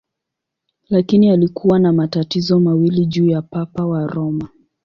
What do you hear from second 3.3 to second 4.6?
Papa wa Roma.